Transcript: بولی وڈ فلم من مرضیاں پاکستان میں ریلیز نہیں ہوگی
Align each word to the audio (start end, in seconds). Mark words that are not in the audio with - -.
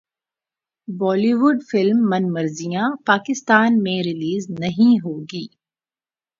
بولی 0.87 1.33
وڈ 1.41 1.57
فلم 1.69 1.99
من 2.09 2.23
مرضیاں 2.33 2.87
پاکستان 3.07 3.71
میں 3.83 3.97
ریلیز 4.03 4.43
نہیں 4.59 4.93
ہوگی 5.05 5.45